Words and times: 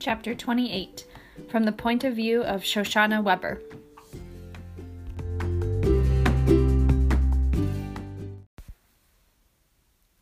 Chapter 0.00 0.32
28 0.32 1.04
From 1.48 1.64
the 1.64 1.72
Point 1.72 2.04
of 2.04 2.14
View 2.14 2.42
of 2.44 2.62
Shoshanna 2.62 3.20
Weber. 3.20 3.60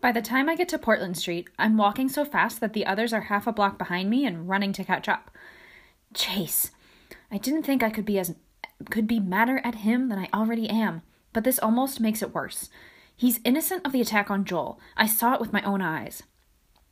By 0.00 0.12
the 0.12 0.22
time 0.22 0.48
I 0.48 0.56
get 0.56 0.70
to 0.70 0.78
Portland 0.78 1.18
Street, 1.18 1.50
I'm 1.58 1.76
walking 1.76 2.08
so 2.08 2.24
fast 2.24 2.60
that 2.60 2.72
the 2.72 2.86
others 2.86 3.12
are 3.12 3.22
half 3.22 3.46
a 3.46 3.52
block 3.52 3.76
behind 3.76 4.08
me 4.08 4.24
and 4.24 4.48
running 4.48 4.72
to 4.72 4.84
catch 4.84 5.10
up. 5.10 5.30
Chase. 6.14 6.70
I 7.30 7.36
didn't 7.36 7.64
think 7.64 7.82
I 7.82 7.90
could 7.90 8.06
be 8.06 8.18
as 8.18 8.34
could 8.90 9.06
be 9.06 9.20
madder 9.20 9.60
at 9.62 9.76
him 9.76 10.08
than 10.08 10.18
I 10.18 10.30
already 10.32 10.70
am, 10.70 11.02
but 11.34 11.44
this 11.44 11.58
almost 11.58 12.00
makes 12.00 12.22
it 12.22 12.34
worse. 12.34 12.70
He's 13.14 13.40
innocent 13.44 13.84
of 13.84 13.92
the 13.92 14.00
attack 14.00 14.30
on 14.30 14.46
Joel. 14.46 14.80
I 14.96 15.06
saw 15.06 15.34
it 15.34 15.40
with 15.40 15.52
my 15.52 15.62
own 15.62 15.82
eyes. 15.82 16.22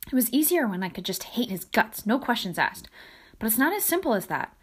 It 0.07 0.13
was 0.13 0.31
easier 0.31 0.67
when 0.67 0.83
I 0.83 0.89
could 0.89 1.05
just 1.05 1.23
hate 1.23 1.49
his 1.49 1.65
guts, 1.65 2.05
no 2.05 2.19
questions 2.19 2.59
asked. 2.59 2.87
But 3.39 3.47
it's 3.47 3.57
not 3.57 3.73
as 3.73 3.83
simple 3.83 4.13
as 4.13 4.27
that. 4.27 4.55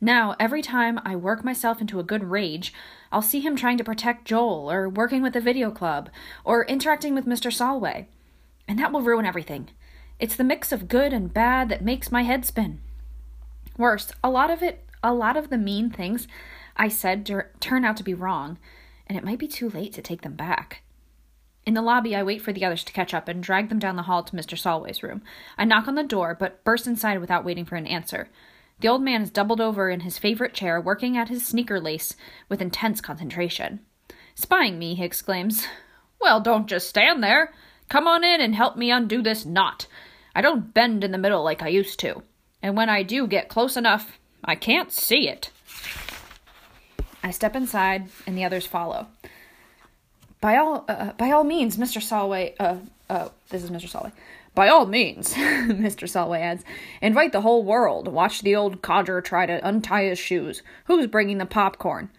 Now, 0.00 0.36
every 0.38 0.62
time 0.62 1.00
I 1.04 1.16
work 1.16 1.44
myself 1.44 1.80
into 1.80 2.00
a 2.00 2.04
good 2.04 2.24
rage, 2.24 2.72
I'll 3.10 3.22
see 3.22 3.40
him 3.40 3.56
trying 3.56 3.78
to 3.78 3.84
protect 3.84 4.26
Joel, 4.26 4.70
or 4.70 4.88
working 4.88 5.22
with 5.22 5.32
the 5.32 5.40
video 5.40 5.70
club, 5.70 6.10
or 6.44 6.66
interacting 6.66 7.14
with 7.14 7.26
Mr. 7.26 7.52
Solway. 7.52 8.08
And 8.68 8.78
that 8.78 8.92
will 8.92 9.00
ruin 9.00 9.24
everything. 9.24 9.70
It's 10.18 10.36
the 10.36 10.44
mix 10.44 10.72
of 10.72 10.88
good 10.88 11.12
and 11.12 11.32
bad 11.32 11.68
that 11.68 11.84
makes 11.84 12.10
my 12.10 12.22
head 12.22 12.44
spin. 12.44 12.80
Worse, 13.78 14.12
a 14.24 14.30
lot 14.30 14.50
of 14.50 14.62
it, 14.62 14.86
a 15.02 15.14
lot 15.14 15.36
of 15.36 15.50
the 15.50 15.58
mean 15.58 15.90
things 15.90 16.26
I 16.76 16.88
said 16.88 17.24
turn 17.60 17.84
out 17.84 17.96
to 17.98 18.02
be 18.02 18.14
wrong, 18.14 18.58
and 19.06 19.16
it 19.16 19.24
might 19.24 19.38
be 19.38 19.48
too 19.48 19.70
late 19.70 19.92
to 19.94 20.02
take 20.02 20.22
them 20.22 20.34
back. 20.34 20.82
In 21.66 21.74
the 21.74 21.82
lobby, 21.82 22.14
I 22.14 22.22
wait 22.22 22.40
for 22.42 22.52
the 22.52 22.64
others 22.64 22.84
to 22.84 22.92
catch 22.92 23.12
up 23.12 23.26
and 23.26 23.42
drag 23.42 23.68
them 23.68 23.80
down 23.80 23.96
the 23.96 24.02
hall 24.02 24.22
to 24.22 24.36
Mr. 24.36 24.56
Solway's 24.56 25.02
room. 25.02 25.22
I 25.58 25.64
knock 25.64 25.88
on 25.88 25.96
the 25.96 26.04
door, 26.04 26.36
but 26.38 26.62
burst 26.62 26.86
inside 26.86 27.20
without 27.20 27.44
waiting 27.44 27.64
for 27.64 27.74
an 27.74 27.88
answer. 27.88 28.28
The 28.78 28.86
old 28.86 29.02
man 29.02 29.20
is 29.22 29.30
doubled 29.30 29.60
over 29.60 29.90
in 29.90 30.00
his 30.00 30.16
favorite 30.16 30.54
chair, 30.54 30.80
working 30.80 31.16
at 31.16 31.28
his 31.28 31.44
sneaker 31.44 31.80
lace 31.80 32.14
with 32.48 32.62
intense 32.62 33.00
concentration. 33.00 33.80
Spying 34.36 34.78
me, 34.78 34.94
he 34.94 35.02
exclaims. 35.02 35.66
Well, 36.20 36.40
don't 36.40 36.68
just 36.68 36.88
stand 36.88 37.20
there. 37.20 37.52
Come 37.88 38.06
on 38.06 38.22
in 38.22 38.40
and 38.40 38.54
help 38.54 38.76
me 38.76 38.92
undo 38.92 39.20
this 39.20 39.44
knot. 39.44 39.88
I 40.36 40.42
don't 40.42 40.72
bend 40.72 41.02
in 41.02 41.10
the 41.10 41.18
middle 41.18 41.42
like 41.42 41.62
I 41.62 41.68
used 41.68 41.98
to. 42.00 42.22
And 42.62 42.76
when 42.76 42.88
I 42.88 43.02
do 43.02 43.26
get 43.26 43.48
close 43.48 43.76
enough, 43.76 44.18
I 44.44 44.54
can't 44.54 44.92
see 44.92 45.28
it. 45.28 45.50
I 47.24 47.32
step 47.32 47.56
inside, 47.56 48.08
and 48.24 48.38
the 48.38 48.44
others 48.44 48.66
follow. 48.66 49.08
By 50.40 50.56
all, 50.56 50.84
uh, 50.88 50.92
uh, 50.92 51.12
by 51.14 51.30
all 51.30 51.44
means, 51.44 51.76
Mr. 51.76 52.02
Solway, 52.02 52.54
uh, 52.60 52.76
uh, 53.08 53.28
this 53.48 53.62
is 53.62 53.70
Mr. 53.70 53.88
Solway. 53.88 54.12
By 54.54 54.68
all 54.68 54.86
means, 54.86 55.34
Mr. 55.34 56.08
Solway 56.08 56.40
adds, 56.40 56.64
invite 57.02 57.32
the 57.32 57.42
whole 57.42 57.64
world. 57.64 58.08
Watch 58.08 58.42
the 58.42 58.56
old 58.56 58.82
codger 58.82 59.20
try 59.20 59.46
to 59.46 59.66
untie 59.66 60.04
his 60.04 60.18
shoes. 60.18 60.62
Who's 60.86 61.06
bringing 61.06 61.38
the 61.38 61.46
popcorn? 61.46 62.10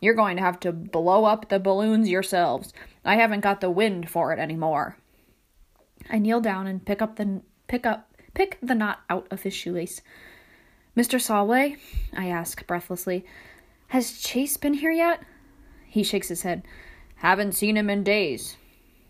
You're 0.00 0.14
going 0.14 0.36
to 0.36 0.42
have 0.42 0.60
to 0.60 0.72
blow 0.72 1.24
up 1.24 1.48
the 1.48 1.58
balloons 1.58 2.08
yourselves. 2.08 2.72
I 3.04 3.16
haven't 3.16 3.40
got 3.40 3.60
the 3.60 3.70
wind 3.70 4.10
for 4.10 4.32
it 4.32 4.38
anymore. 4.38 4.96
I 6.10 6.18
kneel 6.18 6.40
down 6.40 6.66
and 6.66 6.84
pick 6.84 7.02
up 7.02 7.16
the 7.16 7.42
pick 7.66 7.84
up 7.84 8.08
pick 8.34 8.58
the 8.62 8.74
knot 8.74 9.00
out 9.10 9.26
of 9.30 9.42
his 9.42 9.54
shoelace. 9.54 10.00
Mr. 10.96 11.20
Solway, 11.20 11.76
I 12.16 12.28
ask 12.28 12.66
breathlessly, 12.66 13.24
has 13.88 14.18
Chase 14.18 14.56
been 14.56 14.74
here 14.74 14.90
yet? 14.90 15.22
He 15.86 16.02
shakes 16.02 16.28
his 16.28 16.42
head. 16.42 16.62
Haven't 17.18 17.52
seen 17.52 17.76
him 17.76 17.90
in 17.90 18.04
days. 18.04 18.56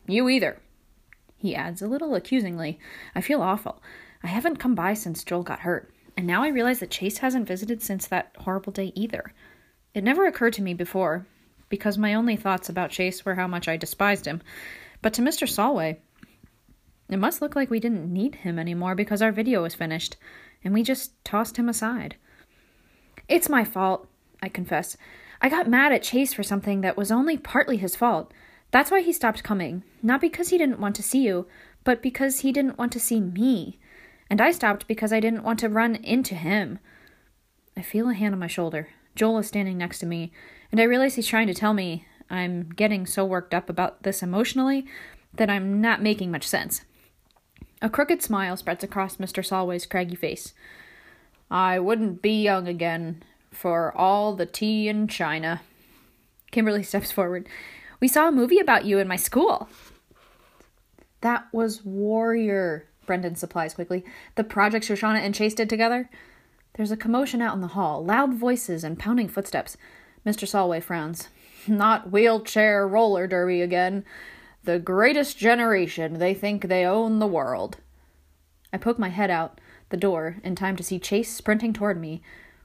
You 0.07 0.29
either. 0.29 0.61
He 1.37 1.55
adds 1.55 1.83
a 1.83 1.87
little 1.87 2.15
accusingly. 2.15 2.79
I 3.15 3.21
feel 3.21 3.43
awful. 3.43 3.83
I 4.23 4.29
haven't 4.29 4.57
come 4.57 4.75
by 4.75 4.95
since 4.95 5.25
Joel 5.25 5.43
got 5.43 5.61
hurt, 5.61 5.93
and 6.17 6.27
now 6.27 6.43
I 6.43 6.49
realize 6.49 6.81
that 6.81 6.91
Chase 6.91 7.19
hasn't 7.19 7.47
visited 7.47 7.83
since 7.83 8.07
that 8.07 8.35
horrible 8.39 8.73
day 8.73 8.93
either. 8.95 9.33
It 9.95 10.03
never 10.03 10.27
occurred 10.27 10.55
to 10.55 10.63
me 10.63 10.75
before, 10.75 11.27
because 11.69 11.99
my 11.99 12.15
only 12.15 12.35
thoughts 12.35 12.69
about 12.69 12.91
Chase 12.91 13.25
were 13.25 13.35
how 13.35 13.47
much 13.47 13.69
I 13.69 13.77
despised 13.77 14.27
him. 14.27 14.43
But 15.03 15.13
to 15.15 15.23
Mr. 15.23 15.49
Solway, 15.49 15.99
it 17.09 17.19
must 17.19 17.41
look 17.41 17.55
like 17.55 17.71
we 17.71 17.81
didn't 17.81 18.13
need 18.13 18.37
him 18.37 18.59
anymore 18.59 18.95
because 18.95 19.23
our 19.23 19.33
video 19.33 19.63
was 19.63 19.75
finished, 19.75 20.17
and 20.65 20.75
we 20.75 20.83
just 20.83 21.23
tossed 21.25 21.57
him 21.57 21.69
aside. 21.69 22.17
It's 23.29 23.49
my 23.49 23.65
fault, 23.65 24.09
I 24.43 24.49
confess. 24.49 24.97
I 25.41 25.49
got 25.49 25.69
mad 25.69 25.93
at 25.93 26.03
Chase 26.03 26.35
for 26.35 26.43
something 26.43 26.81
that 26.81 26.97
was 26.97 27.13
only 27.13 27.37
partly 27.37 27.77
his 27.77 27.95
fault. 27.95 28.33
That's 28.71 28.91
why 28.91 29.03
he 29.03 29.13
stopped 29.13 29.45
coming. 29.45 29.83
Not 30.03 30.21
because 30.21 30.49
he 30.49 30.59
didn't 30.59 30.81
want 30.81 30.97
to 30.97 31.03
see 31.03 31.25
you, 31.25 31.47
but 31.85 32.03
because 32.03 32.41
he 32.41 32.53
didn't 32.53 32.79
want 32.79 32.93
to 32.93 33.01
see 33.01 33.21
me. 33.21 33.79
And 34.29 34.41
I 34.41 34.51
stopped 34.51 34.87
because 34.87 35.13
I 35.13 35.21
didn't 35.21 35.45
want 35.45 35.59
to 35.61 35.69
run 35.69 35.97
into 35.97 36.35
him. 36.35 36.79
I 37.77 37.83
feel 37.83 38.11
a 38.11 38.15
hand 38.15 38.35
on 38.35 38.41
my 38.41 38.47
shoulder. 38.47 38.89
Joel 39.15 39.39
is 39.39 39.49
standing 39.49 39.79
next 39.79 40.01
to 40.01 40.07
me, 40.07 40.33
and 40.71 40.81
I 40.81 40.85
realize 40.85 41.15
he's 41.15 41.27
trying 41.27 41.47
to 41.47 41.55
tell 41.55 41.73
me 41.73 42.05
I'm 42.29 42.69
getting 42.71 43.07
so 43.07 43.25
worked 43.25 43.55
up 43.55 43.71
about 43.71 44.03
this 44.03 44.23
emotionally 44.23 44.87
that 45.35 45.49
I'm 45.49 45.81
not 45.81 46.03
making 46.03 46.31
much 46.31 46.47
sense. 46.47 46.83
A 47.81 47.89
crooked 47.89 48.23
smile 48.23 48.57
spreads 48.57 48.85
across 48.85 49.17
Mr. 49.17 49.45
Solway's 49.45 49.87
craggy 49.87 50.17
face. 50.17 50.53
I 51.51 51.79
wouldn't 51.79 52.21
be 52.21 52.43
young 52.43 52.69
again 52.69 53.23
for 53.51 53.97
all 53.97 54.35
the 54.35 54.47
tea 54.47 54.89
in 54.89 55.09
China. 55.09 55.61
Kimberly 56.51 56.83
steps 56.83 57.11
forward. 57.13 57.49
We 58.01 58.09
saw 58.09 58.29
a 58.29 58.33
movie 58.33 58.59
about 58.59 58.85
you 58.85 58.99
in 58.99 59.09
my 59.09 59.17
school. 59.17 59.69
That 61.21 61.47
was 61.53 61.85
Warrior, 61.85 62.87
Brendan 63.07 63.35
supplies 63.35 63.75
quickly. 63.75 64.05
The 64.37 64.45
project 64.45 64.87
Shoshanna 64.87 65.19
and 65.19 65.35
Chase 65.35 65.55
did 65.55 65.69
together. 65.69 66.09
There's 66.75 66.93
a 66.93 66.97
commotion 66.97 67.43
out 67.43 67.55
in 67.55 67.61
the 67.61 67.69
hall, 67.69 68.05
loud 68.05 68.35
voices 68.35 68.85
and 68.85 68.99
pounding 68.99 69.29
footsteps. 69.29 69.77
Mr. 70.25 70.47
Solway 70.47 70.81
frowns. 70.81 71.29
Not 71.67 72.13
wheelchair 72.13 72.87
roller 72.87 73.27
derby 73.27 73.63
again. 73.63 74.05
The 74.63 74.79
greatest 74.79 75.39
generation. 75.39 76.19
They 76.19 76.35
think 76.35 76.69
they 76.69 76.85
own 76.85 77.19
the 77.19 77.27
world. 77.27 77.79
I 78.73 78.77
poke 78.77 78.99
my 78.99 79.09
head 79.09 79.31
out 79.31 79.61
the 79.89 79.97
door 79.97 80.37
in 80.45 80.55
time 80.55 80.77
to 80.77 80.83
see 80.83 80.99
Chase 80.99 81.35
sprinting 81.35 81.73
toward 81.73 82.01
me 82.01 82.23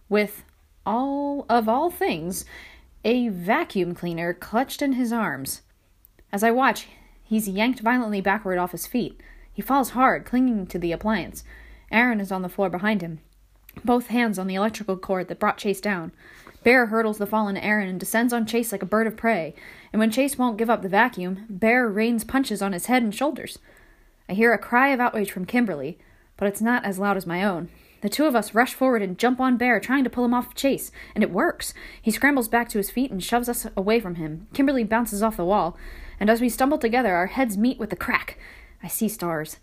with 0.10 0.44
all 0.86 1.46
of 1.50 1.68
all 1.70 1.90
things, 1.90 2.46
a 3.04 3.30
vacuum 3.30 3.94
cleaner 3.94 4.34
clutched 4.34 4.82
in 4.82 4.94
his 4.94 5.12
arms. 5.12 5.62
As 6.32 6.44
I 6.44 6.52
watch, 6.52 6.88
he's 7.24 7.48
yanked 7.48 7.82
violently 7.82 8.22
backward 8.22 8.58
off 8.58 8.72
his 8.72 8.88
feet. 8.88 9.20
He 9.54 9.62
falls 9.62 9.92
hard, 9.92 10.26
clinging 10.26 10.68
to 10.68 10.80
the 10.80 10.92
appliance. 10.92 11.44
Aaron 11.92 12.20
is 12.20 12.32
on 12.32 12.42
the 12.42 12.50
floor 12.50 12.70
behind 12.70 13.02
him, 13.02 13.20
both 13.86 14.08
hands 14.08 14.40
on 14.40 14.48
the 14.48 14.56
electrical 14.56 14.98
cord 14.98 15.28
that 15.28 15.40
brought 15.40 15.58
Chase 15.58 15.82
down. 15.82 16.12
Bear 16.64 16.88
hurdles 16.88 17.18
the 17.18 17.28
fallen 17.28 17.58
Aaron 17.58 17.90
and 17.90 18.00
descends 18.00 18.34
on 18.34 18.46
Chase 18.46 18.72
like 18.72 18.82
a 18.82 18.88
bird 18.88 19.06
of 19.06 19.18
prey, 19.18 19.54
and 19.92 20.00
when 20.00 20.12
Chase 20.12 20.38
won't 20.38 20.58
give 20.58 20.70
up 20.70 20.82
the 20.82 20.90
vacuum, 20.90 21.46
Bear 21.50 21.88
rains 21.88 22.24
punches 22.24 22.62
on 22.62 22.74
his 22.74 22.86
head 22.86 23.04
and 23.04 23.14
shoulders. 23.14 23.60
I 24.30 24.34
hear 24.34 24.54
a 24.54 24.58
cry 24.58 24.90
of 24.90 25.00
outrage 25.02 25.32
from 25.32 25.46
Kimberly, 25.46 26.00
but 26.38 26.48
it's 26.48 26.62
not 26.62 26.86
as 26.86 26.98
loud 26.98 27.18
as 27.18 27.28
my 27.28 27.44
own. 27.44 27.70
The 28.04 28.10
two 28.10 28.26
of 28.26 28.36
us 28.36 28.54
rush 28.54 28.74
forward 28.74 29.02
and 29.02 29.18
jump 29.18 29.40
on 29.40 29.56
Bear, 29.56 29.80
trying 29.80 30.04
to 30.04 30.10
pull 30.10 30.26
him 30.26 30.34
off 30.34 30.54
Chase, 30.56 30.92
and 31.16 31.24
it 31.24 31.32
works. 31.32 31.74
He 32.02 32.12
scrambles 32.12 32.50
back 32.50 32.68
to 32.70 32.78
his 32.78 32.92
feet 32.92 33.12
and 33.12 33.24
shoves 33.24 33.48
us 33.48 33.66
away 33.78 34.02
from 34.02 34.16
him. 34.16 34.48
Kimberly 34.54 34.84
bounces 34.84 35.24
off 35.24 35.38
the 35.38 35.46
wall, 35.46 35.78
and 36.20 36.30
as 36.30 36.42
we 36.42 36.50
stumble 36.50 36.78
together, 36.78 37.16
our 37.16 37.28
heads 37.28 37.58
meet 37.58 37.80
with 37.80 37.94
a 37.94 37.96
crack. 37.96 38.38
I 38.84 38.90
see 38.90 39.08
stars. 39.08 39.56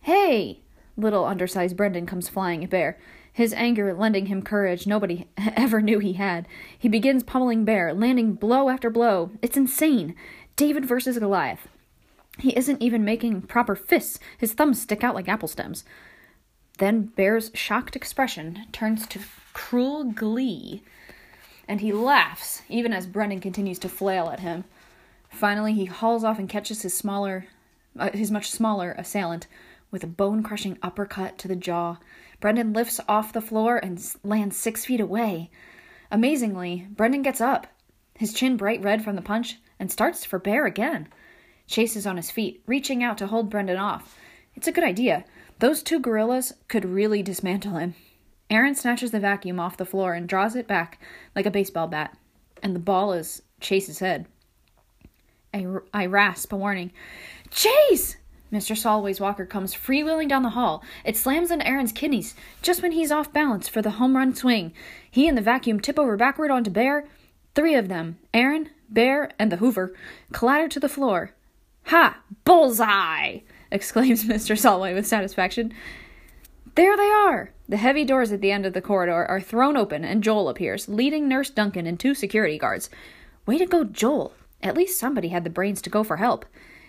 Hey! 0.00 0.62
Little 0.96 1.24
undersized 1.24 1.76
Brendan 1.76 2.06
comes 2.06 2.28
flying 2.28 2.64
at 2.64 2.70
Bear, 2.70 2.98
his 3.32 3.54
anger 3.54 3.94
lending 3.94 4.26
him 4.26 4.42
courage 4.42 4.88
nobody 4.88 5.28
ever 5.38 5.80
knew 5.80 6.00
he 6.00 6.14
had. 6.14 6.48
He 6.76 6.88
begins 6.88 7.22
pummeling 7.22 7.64
Bear, 7.64 7.94
landing 7.94 8.32
blow 8.32 8.68
after 8.68 8.90
blow. 8.90 9.30
It's 9.42 9.56
insane. 9.56 10.16
David 10.56 10.86
versus 10.86 11.20
Goliath. 11.20 11.68
He 12.36 12.50
isn't 12.56 12.82
even 12.82 13.04
making 13.04 13.42
proper 13.42 13.76
fists. 13.76 14.18
His 14.38 14.54
thumbs 14.54 14.82
stick 14.82 15.04
out 15.04 15.14
like 15.14 15.28
apple 15.28 15.46
stems. 15.46 15.84
Then 16.80 17.12
Bear's 17.14 17.50
shocked 17.52 17.94
expression 17.94 18.64
turns 18.72 19.06
to 19.08 19.20
cruel 19.52 20.04
glee, 20.04 20.82
and 21.68 21.82
he 21.82 21.92
laughs, 21.92 22.62
even 22.70 22.94
as 22.94 23.06
Brendan 23.06 23.40
continues 23.40 23.78
to 23.80 23.88
flail 23.90 24.30
at 24.30 24.40
him. 24.40 24.64
Finally, 25.28 25.74
he 25.74 25.84
hauls 25.84 26.24
off 26.24 26.38
and 26.38 26.48
catches 26.48 26.80
his 26.80 26.94
smaller, 26.94 27.46
uh, 27.98 28.10
his 28.12 28.30
much 28.30 28.50
smaller 28.50 28.94
assailant 28.96 29.46
with 29.90 30.02
a 30.02 30.06
bone-crushing 30.06 30.78
uppercut 30.82 31.36
to 31.36 31.48
the 31.48 31.54
jaw. 31.54 31.98
Brendan 32.40 32.72
lifts 32.72 32.98
off 33.06 33.34
the 33.34 33.42
floor 33.42 33.76
and 33.76 34.02
lands 34.24 34.56
six 34.56 34.86
feet 34.86 35.00
away. 35.00 35.50
Amazingly, 36.10 36.86
Brendan 36.88 37.20
gets 37.20 37.42
up, 37.42 37.66
his 38.14 38.32
chin 38.32 38.56
bright 38.56 38.82
red 38.82 39.04
from 39.04 39.16
the 39.16 39.22
punch, 39.22 39.58
and 39.78 39.92
starts 39.92 40.24
for 40.24 40.38
Bear 40.38 40.64
again. 40.64 41.08
Chase 41.66 41.94
is 41.94 42.06
on 42.06 42.16
his 42.16 42.30
feet, 42.30 42.62
reaching 42.66 43.04
out 43.04 43.18
to 43.18 43.26
hold 43.26 43.50
Brendan 43.50 43.76
off. 43.76 44.16
It's 44.54 44.66
a 44.66 44.72
good 44.72 44.84
idea. 44.84 45.26
Those 45.60 45.82
two 45.82 46.00
gorillas 46.00 46.54
could 46.68 46.86
really 46.86 47.22
dismantle 47.22 47.74
him. 47.74 47.94
Aaron 48.48 48.74
snatches 48.74 49.10
the 49.10 49.20
vacuum 49.20 49.60
off 49.60 49.76
the 49.76 49.84
floor 49.84 50.14
and 50.14 50.26
draws 50.26 50.56
it 50.56 50.66
back 50.66 50.98
like 51.36 51.44
a 51.44 51.50
baseball 51.50 51.86
bat, 51.86 52.16
and 52.62 52.74
the 52.74 52.80
ball 52.80 53.12
is 53.12 53.42
Chase's 53.60 53.98
head. 53.98 54.24
I, 55.52 55.66
I 55.92 56.06
rasp 56.06 56.54
a 56.54 56.56
warning. 56.56 56.92
Chase! 57.50 58.16
Mr. 58.50 58.74
Solway's 58.74 59.20
walker 59.20 59.44
comes 59.44 59.74
freewheeling 59.74 60.30
down 60.30 60.42
the 60.42 60.50
hall. 60.50 60.82
It 61.04 61.18
slams 61.18 61.50
into 61.50 61.66
Aaron's 61.66 61.92
kidneys 61.92 62.34
just 62.62 62.80
when 62.80 62.92
he's 62.92 63.12
off 63.12 63.30
balance 63.30 63.68
for 63.68 63.82
the 63.82 63.90
home 63.90 64.16
run 64.16 64.34
swing. 64.34 64.72
He 65.10 65.28
and 65.28 65.36
the 65.36 65.42
vacuum 65.42 65.78
tip 65.78 65.98
over 65.98 66.16
backward 66.16 66.50
onto 66.50 66.70
Bear. 66.70 67.06
Three 67.54 67.74
of 67.74 67.88
them, 67.88 68.18
Aaron, 68.32 68.70
Bear, 68.88 69.30
and 69.38 69.52
the 69.52 69.58
Hoover, 69.58 69.94
clatter 70.32 70.68
to 70.68 70.80
the 70.80 70.88
floor. 70.88 71.34
Ha! 71.84 72.18
Bullseye! 72.46 73.40
Exclaims 73.70 74.24
Mr. 74.26 74.58
Solway 74.58 74.94
with 74.94 75.06
satisfaction. 75.06 75.72
There 76.74 76.96
they 76.96 77.10
are! 77.10 77.52
The 77.68 77.76
heavy 77.76 78.04
doors 78.04 78.32
at 78.32 78.40
the 78.40 78.52
end 78.52 78.66
of 78.66 78.72
the 78.72 78.80
corridor 78.80 79.26
are 79.26 79.40
thrown 79.40 79.76
open, 79.76 80.04
and 80.04 80.22
Joel 80.22 80.48
appears, 80.48 80.88
leading 80.88 81.28
Nurse 81.28 81.50
Duncan 81.50 81.86
and 81.86 81.98
two 81.98 82.14
security 82.14 82.58
guards. 82.58 82.90
Way 83.46 83.58
to 83.58 83.66
go, 83.66 83.84
Joel! 83.84 84.34
At 84.62 84.76
least 84.76 84.98
somebody 84.98 85.28
had 85.28 85.44
the 85.44 85.50
brains 85.50 85.82
to 85.82 85.90
go 85.90 86.04
for 86.04 86.18
help. 86.18 86.44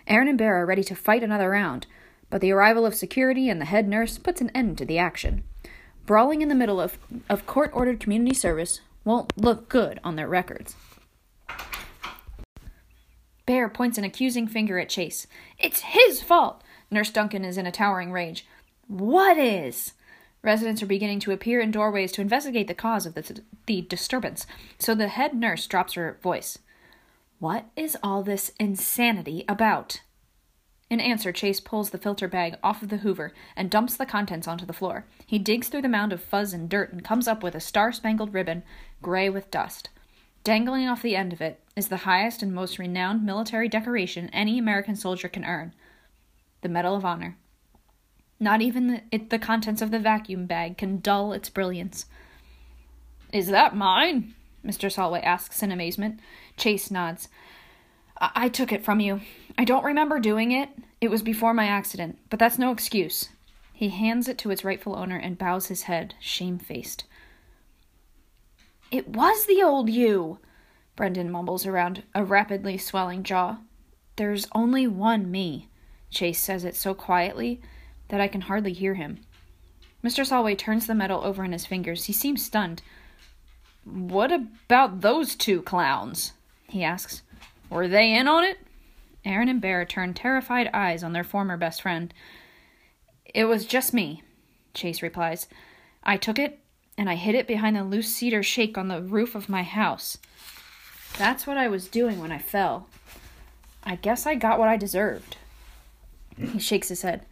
Aaron 0.06 0.28
and 0.28 0.38
Bear 0.38 0.56
are 0.56 0.66
ready 0.66 0.84
to 0.84 0.94
fight 0.94 1.22
another 1.22 1.50
round, 1.50 1.86
but 2.30 2.40
the 2.40 2.52
arrival 2.52 2.84
of 2.84 2.94
security 2.94 3.48
and 3.48 3.60
the 3.60 3.66
head 3.66 3.88
nurse 3.88 4.18
puts 4.18 4.40
an 4.40 4.50
end 4.50 4.78
to 4.78 4.84
the 4.84 4.98
action. 4.98 5.44
Brawling 6.06 6.42
in 6.42 6.48
the 6.48 6.54
middle 6.54 6.80
of, 6.80 6.98
of 7.28 7.46
court 7.46 7.70
ordered 7.72 8.00
community 8.00 8.34
service 8.34 8.80
won't 9.04 9.36
look 9.36 9.68
good 9.68 10.00
on 10.04 10.16
their 10.16 10.28
records. 10.28 10.74
Bear 13.46 13.68
points 13.68 13.98
an 13.98 14.04
accusing 14.04 14.46
finger 14.46 14.78
at 14.78 14.88
Chase. 14.88 15.26
It's 15.58 15.80
his 15.80 16.22
fault! 16.22 16.62
Nurse 16.92 17.10
Duncan 17.10 17.42
is 17.42 17.56
in 17.56 17.66
a 17.66 17.72
towering 17.72 18.12
rage. 18.12 18.46
What 18.86 19.38
is? 19.38 19.94
Residents 20.42 20.82
are 20.82 20.86
beginning 20.86 21.20
to 21.20 21.30
appear 21.30 21.58
in 21.58 21.70
doorways 21.70 22.12
to 22.12 22.20
investigate 22.20 22.68
the 22.68 22.74
cause 22.74 23.06
of 23.06 23.14
the, 23.14 23.40
the 23.66 23.80
disturbance, 23.80 24.46
so 24.78 24.94
the 24.94 25.08
head 25.08 25.34
nurse 25.34 25.66
drops 25.66 25.94
her 25.94 26.18
voice. 26.22 26.58
What 27.38 27.66
is 27.76 27.96
all 28.02 28.22
this 28.22 28.52
insanity 28.60 29.44
about? 29.48 30.02
In 30.90 31.00
answer, 31.00 31.32
Chase 31.32 31.60
pulls 31.60 31.90
the 31.90 31.98
filter 31.98 32.28
bag 32.28 32.56
off 32.62 32.82
of 32.82 32.90
the 32.90 32.98
Hoover 32.98 33.32
and 33.56 33.70
dumps 33.70 33.96
the 33.96 34.04
contents 34.04 34.46
onto 34.46 34.66
the 34.66 34.74
floor. 34.74 35.06
He 35.24 35.38
digs 35.38 35.68
through 35.68 35.82
the 35.82 35.88
mound 35.88 36.12
of 36.12 36.22
fuzz 36.22 36.52
and 36.52 36.68
dirt 36.68 36.92
and 36.92 37.02
comes 37.02 37.26
up 37.26 37.42
with 37.42 37.54
a 37.54 37.60
star 37.60 37.90
spangled 37.92 38.34
ribbon, 38.34 38.64
gray 39.00 39.30
with 39.30 39.50
dust. 39.50 39.88
Dangling 40.44 40.88
off 40.88 41.00
the 41.00 41.16
end 41.16 41.32
of 41.32 41.40
it 41.40 41.60
is 41.74 41.88
the 41.88 41.98
highest 41.98 42.42
and 42.42 42.52
most 42.52 42.78
renowned 42.78 43.24
military 43.24 43.68
decoration 43.68 44.28
any 44.34 44.58
American 44.58 44.94
soldier 44.94 45.28
can 45.28 45.46
earn 45.46 45.72
the 46.62 46.68
Medal 46.68 46.96
of 46.96 47.04
Honor. 47.04 47.36
Not 48.40 48.60
even 48.62 48.88
the, 48.88 49.02
it, 49.12 49.30
the 49.30 49.38
contents 49.38 49.82
of 49.82 49.90
the 49.90 49.98
vacuum 49.98 50.46
bag 50.46 50.78
can 50.78 51.00
dull 51.00 51.32
its 51.32 51.48
brilliance. 51.48 52.06
Is 53.32 53.48
that 53.48 53.76
mine? 53.76 54.34
Mr. 54.64 54.90
Solway 54.90 55.20
asks 55.20 55.62
in 55.62 55.70
amazement. 55.70 56.20
Chase 56.56 56.90
nods. 56.90 57.28
I-, 58.20 58.30
I 58.34 58.48
took 58.48 58.72
it 58.72 58.84
from 58.84 59.00
you. 59.00 59.20
I 59.56 59.64
don't 59.64 59.84
remember 59.84 60.18
doing 60.18 60.52
it. 60.52 60.70
It 61.00 61.10
was 61.10 61.22
before 61.22 61.54
my 61.54 61.66
accident, 61.66 62.18
but 62.30 62.38
that's 62.38 62.58
no 62.58 62.72
excuse. 62.72 63.28
He 63.72 63.88
hands 63.88 64.28
it 64.28 64.38
to 64.38 64.50
its 64.50 64.64
rightful 64.64 64.96
owner 64.96 65.16
and 65.16 65.38
bows 65.38 65.66
his 65.66 65.82
head, 65.82 66.14
shamefaced. 66.20 67.04
It 68.90 69.08
was 69.08 69.46
the 69.46 69.62
old 69.62 69.88
you, 69.88 70.38
Brendan 70.94 71.30
mumbles 71.30 71.66
around 71.66 72.02
a 72.14 72.24
rapidly 72.24 72.76
swelling 72.76 73.22
jaw. 73.22 73.58
There's 74.16 74.46
only 74.54 74.86
one 74.86 75.30
me. 75.30 75.68
Chase 76.12 76.40
says 76.40 76.64
it 76.64 76.76
so 76.76 76.94
quietly 76.94 77.60
that 78.08 78.20
I 78.20 78.28
can 78.28 78.42
hardly 78.42 78.72
hear 78.72 78.94
him. 78.94 79.20
Mr. 80.04 80.24
Solway 80.24 80.54
turns 80.54 80.86
the 80.86 80.94
medal 80.94 81.24
over 81.24 81.44
in 81.44 81.52
his 81.52 81.66
fingers. 81.66 82.04
He 82.04 82.12
seems 82.12 82.44
stunned. 82.44 82.82
What 83.84 84.30
about 84.32 85.00
those 85.00 85.34
two 85.34 85.62
clowns? 85.62 86.32
he 86.68 86.84
asks. 86.84 87.22
Were 87.70 87.88
they 87.88 88.12
in 88.12 88.28
on 88.28 88.44
it? 88.44 88.58
Aaron 89.24 89.48
and 89.48 89.60
Bear 89.60 89.84
turn 89.84 90.14
terrified 90.14 90.68
eyes 90.72 91.02
on 91.02 91.12
their 91.12 91.24
former 91.24 91.56
best 91.56 91.82
friend. 91.82 92.12
It 93.24 93.44
was 93.44 93.66
just 93.66 93.94
me, 93.94 94.22
Chase 94.74 95.02
replies. 95.02 95.48
I 96.02 96.16
took 96.16 96.38
it 96.38 96.58
and 96.98 97.08
I 97.08 97.14
hid 97.14 97.34
it 97.34 97.46
behind 97.46 97.76
the 97.76 97.84
loose 97.84 98.08
cedar 98.08 98.42
shake 98.42 98.76
on 98.76 98.88
the 98.88 99.02
roof 99.02 99.34
of 99.34 99.48
my 99.48 99.62
house. 99.62 100.18
That's 101.16 101.46
what 101.46 101.56
I 101.56 101.68
was 101.68 101.88
doing 101.88 102.18
when 102.20 102.32
I 102.32 102.38
fell. 102.38 102.88
I 103.84 103.96
guess 103.96 104.26
I 104.26 104.34
got 104.34 104.58
what 104.58 104.68
I 104.68 104.76
deserved. 104.76 105.36
He 106.50 106.58
shakes 106.58 106.88
his 106.88 107.02
head. 107.02 107.26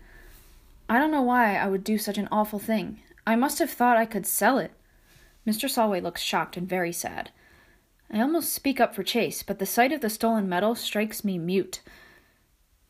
I 0.88 0.98
don't 0.98 1.10
know 1.10 1.22
why 1.22 1.56
I 1.56 1.68
would 1.68 1.84
do 1.84 1.98
such 1.98 2.18
an 2.18 2.28
awful 2.32 2.58
thing. 2.58 3.00
I 3.26 3.36
must 3.36 3.58
have 3.58 3.70
thought 3.70 3.96
I 3.96 4.06
could 4.06 4.26
sell 4.26 4.58
it. 4.58 4.72
Mr. 5.46 5.70
Solway 5.70 6.00
looks 6.00 6.20
shocked 6.20 6.56
and 6.56 6.68
very 6.68 6.92
sad. 6.92 7.30
I 8.12 8.20
almost 8.20 8.52
speak 8.52 8.80
up 8.80 8.94
for 8.94 9.02
Chase, 9.02 9.42
but 9.42 9.58
the 9.58 9.66
sight 9.66 9.92
of 9.92 10.00
the 10.00 10.10
stolen 10.10 10.48
medal 10.48 10.74
strikes 10.74 11.24
me 11.24 11.38
mute. 11.38 11.80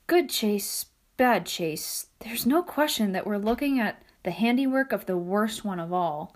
Good 0.07 0.31
Chase, 0.31 0.87
bad 1.17 1.45
Chase. 1.45 2.07
There's 2.21 2.47
no 2.47 2.63
question 2.63 3.13
that 3.13 3.27
we're 3.27 3.37
looking 3.37 3.79
at 3.79 4.03
the 4.23 4.31
handiwork 4.31 4.93
of 4.93 5.07
the 5.07 5.19
worst 5.19 5.65
one 5.65 5.79
of 5.79 5.93
all. 5.93 6.35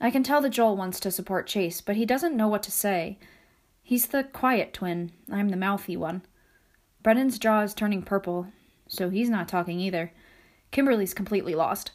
I 0.00 0.10
can 0.10 0.22
tell 0.22 0.40
that 0.40 0.50
Joel 0.50 0.76
wants 0.76 0.98
to 1.00 1.10
support 1.10 1.46
Chase, 1.46 1.80
but 1.80 1.96
he 1.96 2.06
doesn't 2.06 2.36
know 2.36 2.48
what 2.48 2.62
to 2.64 2.72
say. 2.72 3.18
He's 3.82 4.06
the 4.06 4.24
quiet 4.24 4.72
twin, 4.72 5.12
I'm 5.30 5.50
the 5.50 5.56
mouthy 5.56 5.96
one. 5.96 6.22
Brendan's 7.02 7.38
jaw 7.38 7.60
is 7.60 7.74
turning 7.74 8.02
purple, 8.02 8.48
so 8.92 9.08
he's 9.08 9.30
not 9.30 9.48
talking 9.48 9.80
either. 9.80 10.12
Kimberly's 10.70 11.14
completely 11.14 11.54
lost. 11.54 11.92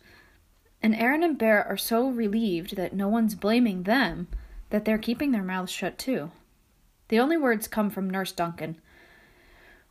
And 0.82 0.96
Aaron 0.96 1.24
and 1.24 1.38
Bear 1.38 1.64
are 1.64 1.78
so 1.78 2.10
relieved 2.10 2.76
that 2.76 2.94
no 2.94 3.08
one's 3.08 3.36
blaming 3.36 3.84
them 3.84 4.28
that 4.72 4.84
they're 4.84 4.98
keeping 4.98 5.32
their 5.32 5.44
mouths 5.44 5.72
shut 5.72 6.00
too. 6.00 6.32
The 7.10 7.20
only 7.20 7.38
words 7.38 7.68
come 7.68 7.92
from 7.92 8.10
Nurse 8.10 8.32
Duncan. 8.32 8.82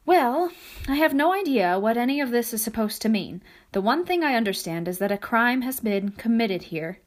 Well, 0.04 0.50
I 0.88 0.96
have 0.96 1.14
no 1.14 1.32
idea 1.32 1.78
what 1.78 1.96
any 1.96 2.20
of 2.20 2.32
this 2.32 2.52
is 2.52 2.62
supposed 2.62 3.00
to 3.02 3.08
mean. 3.08 3.40
The 3.70 3.80
one 3.80 4.04
thing 4.04 4.24
I 4.24 4.34
understand 4.34 4.88
is 4.88 4.98
that 4.98 5.12
a 5.12 5.18
crime 5.18 5.62
has 5.62 5.78
been 5.78 6.10
committed 6.10 6.64
here. 6.64 6.98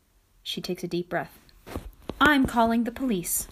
She 0.43 0.61
takes 0.61 0.83
a 0.83 0.87
deep 0.87 1.09
breath. 1.09 1.37
I'm 2.21 2.45
calling 2.45 2.85
the 2.85 2.91
police. 2.91 3.49